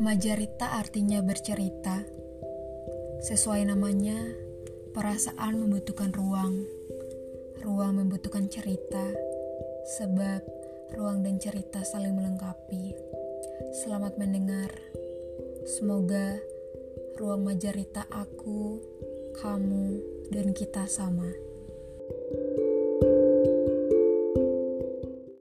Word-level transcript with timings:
Majarita 0.00 0.80
artinya 0.80 1.20
bercerita. 1.20 2.00
Sesuai 3.20 3.68
namanya, 3.68 4.16
perasaan 4.96 5.60
membutuhkan 5.60 6.08
ruang. 6.16 6.64
Ruang 7.60 8.00
membutuhkan 8.00 8.48
cerita, 8.48 9.12
sebab 10.00 10.40
ruang 10.96 11.20
dan 11.20 11.36
cerita 11.36 11.84
saling 11.84 12.16
melengkapi. 12.16 12.96
Selamat 13.84 14.16
mendengar. 14.16 14.72
Semoga 15.68 16.40
ruang 17.20 17.44
majarita 17.44 18.08
aku, 18.08 18.80
kamu, 19.36 20.00
dan 20.32 20.56
kita 20.56 20.88
sama. 20.88 21.28